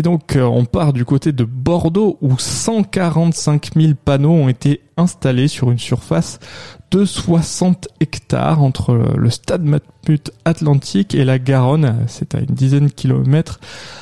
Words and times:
Et 0.00 0.02
donc 0.02 0.34
euh, 0.34 0.44
on 0.44 0.64
part 0.64 0.94
du 0.94 1.04
côté 1.04 1.30
de 1.30 1.44
Bordeaux 1.44 2.16
où 2.22 2.38
145 2.38 3.72
000 3.76 3.92
panneaux 4.02 4.32
ont 4.32 4.48
été 4.48 4.80
installés 4.96 5.46
sur 5.46 5.70
une 5.70 5.78
surface 5.78 6.38
de 6.90 7.04
60 7.04 7.88
hectares 8.00 8.62
entre 8.62 8.94
le 8.94 9.28
stade 9.28 9.62
Matmut 9.62 10.30
Atlantique 10.46 11.14
et 11.14 11.26
la 11.26 11.38
Garonne. 11.38 12.06
C'est 12.06 12.34
à 12.34 12.38
une 12.38 12.46
dizaine 12.46 12.86
de 12.86 12.92
kilomètres 12.92 13.60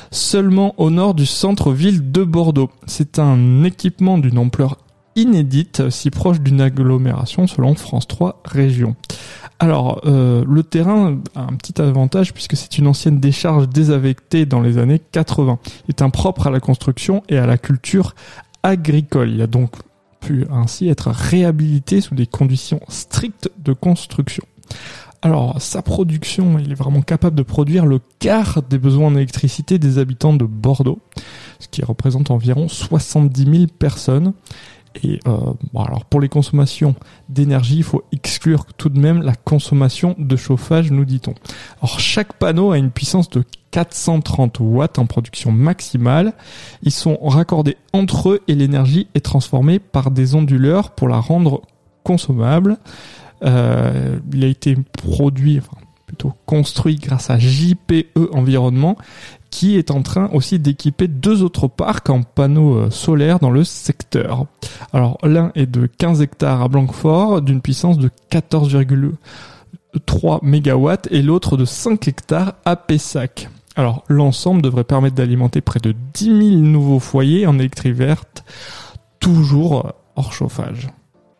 seulement 0.09 0.73
au 0.77 0.89
nord 0.89 1.15
du 1.15 1.25
centre-ville 1.25 2.13
de 2.13 2.23
Bordeaux. 2.23 2.69
C'est 2.87 3.19
un 3.19 3.65
équipement 3.65 4.17
d'une 4.17 4.37
ampleur 4.37 4.77
inédite, 5.17 5.89
si 5.89 6.11
proche 6.11 6.39
d'une 6.39 6.61
agglomération 6.61 7.45
selon 7.45 7.75
France 7.75 8.07
3 8.07 8.41
Régions. 8.45 8.95
Alors, 9.59 10.01
euh, 10.05 10.45
le 10.47 10.63
terrain 10.63 11.19
a 11.35 11.41
un 11.41 11.55
petit 11.55 11.81
avantage 11.81 12.33
puisque 12.33 12.55
c'est 12.55 12.77
une 12.77 12.87
ancienne 12.87 13.19
décharge 13.19 13.67
désaffectée 13.67 14.45
dans 14.45 14.61
les 14.61 14.77
années 14.77 15.01
80. 15.11 15.59
Il 15.87 15.89
est 15.89 16.01
impropre 16.01 16.47
à 16.47 16.49
la 16.49 16.61
construction 16.61 17.23
et 17.27 17.37
à 17.37 17.45
la 17.45 17.57
culture 17.57 18.15
agricole. 18.63 19.31
Il 19.31 19.41
a 19.41 19.47
donc 19.47 19.71
pu 20.21 20.45
ainsi 20.49 20.87
être 20.87 21.09
réhabilité 21.09 21.99
sous 21.99 22.15
des 22.15 22.25
conditions 22.25 22.79
strictes 22.87 23.51
de 23.57 23.73
construction. 23.73 24.43
Alors, 25.21 25.61
sa 25.61 25.81
production, 25.81 26.57
il 26.59 26.71
est 26.71 26.75
vraiment 26.75 27.01
capable 27.01 27.35
de 27.35 27.43
produire 27.43 27.85
le 27.85 27.99
quart 28.19 28.61
des 28.61 28.77
besoins 28.77 29.07
en 29.07 29.15
électricité 29.15 29.77
des 29.77 29.97
habitants 29.97 30.33
de 30.33 30.45
Bordeaux, 30.45 30.99
ce 31.59 31.67
qui 31.67 31.83
représente 31.83 32.31
environ 32.31 32.69
70 32.69 33.43
000 33.43 33.65
personnes. 33.77 34.31
Et 35.03 35.19
euh, 35.27 35.37
bon, 35.73 35.83
alors 35.83 36.05
pour 36.05 36.19
les 36.19 36.29
consommations 36.29 36.95
d'énergie, 37.29 37.77
il 37.77 37.83
faut 37.83 38.03
exclure 38.11 38.65
tout 38.77 38.89
de 38.89 38.99
même 38.99 39.21
la 39.21 39.35
consommation 39.35 40.15
de 40.17 40.35
chauffage, 40.35 40.91
nous 40.91 41.05
dit-on. 41.05 41.33
Alors 41.81 41.99
chaque 41.99 42.33
panneau 42.33 42.71
a 42.71 42.77
une 42.77 42.91
puissance 42.91 43.29
de 43.29 43.43
430 43.71 44.59
watts 44.59 44.99
en 44.99 45.05
production 45.05 45.51
maximale. 45.51 46.33
Ils 46.83 46.91
sont 46.91 47.17
raccordés 47.21 47.77
entre 47.93 48.29
eux 48.29 48.41
et 48.47 48.55
l'énergie 48.55 49.07
est 49.15 49.23
transformée 49.25 49.79
par 49.79 50.11
des 50.11 50.35
onduleurs 50.35 50.91
pour 50.91 51.07
la 51.07 51.19
rendre 51.19 51.61
consommable. 52.03 52.77
Euh, 53.43 54.19
il 54.33 54.43
a 54.43 54.47
été 54.47 54.75
produit, 54.93 55.59
enfin 55.59 55.77
plutôt 56.09 56.33
construit 56.47 56.95
grâce 56.95 57.29
à 57.29 57.37
JPE 57.37 58.33
Environnement 58.33 58.97
qui 59.51 59.77
est 59.77 59.91
en 59.91 60.01
train 60.01 60.27
aussi 60.33 60.57
d'équiper 60.57 61.07
deux 61.07 61.43
autres 61.43 61.67
parcs 61.67 62.09
en 62.09 62.23
panneaux 62.23 62.77
euh, 62.77 62.89
solaires 62.89 63.37
dans 63.37 63.51
le 63.51 63.63
secteur. 63.63 64.47
Alors 64.91 65.19
l'un 65.21 65.51
est 65.53 65.67
de 65.67 65.85
15 65.85 66.23
hectares 66.23 66.63
à 66.63 66.67
Blanquefort 66.67 67.43
d'une 67.43 67.61
puissance 67.61 67.99
de 67.99 68.09
14,3 68.31 70.39
MW 70.41 70.93
et 71.11 71.21
l'autre 71.21 71.57
de 71.57 71.65
5 71.65 72.07
hectares 72.07 72.55
à 72.65 72.75
Pessac. 72.75 73.47
Alors 73.75 74.03
l'ensemble 74.07 74.63
devrait 74.63 74.83
permettre 74.83 75.15
d'alimenter 75.15 75.61
près 75.61 75.79
de 75.79 75.93
10 76.15 76.25
000 76.25 76.39
nouveaux 76.61 76.99
foyers 76.99 77.45
en 77.45 77.59
électrique 77.59 77.93
verte, 77.93 78.43
toujours 79.19 79.93
hors 80.15 80.33
chauffage. 80.33 80.87